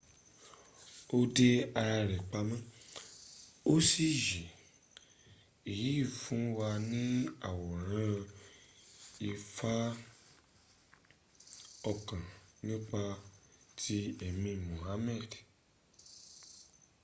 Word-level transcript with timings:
ó 1.15 1.17
dé 1.35 1.49
ara 1.81 1.97
rẹ̀ 2.11 2.23
pamọ́ 2.31 2.65
ó 3.71 3.73
sì 3.89 4.07
yè 4.27 4.43
èyí 5.71 5.93
fún 6.19 6.43
wa 6.57 6.69
ní 6.91 7.01
àwòrán 7.49 8.15
ìfa 9.29 9.73
ọkàn 11.91 12.23
nípa 12.67 13.01
ti 13.79 13.97
ẹ̀mi 14.27 14.51
mohammad 14.67 15.29